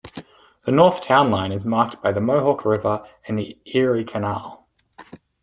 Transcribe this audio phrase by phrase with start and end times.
[0.65, 4.67] The north town line is marked by the Mohawk River and the Erie Canal.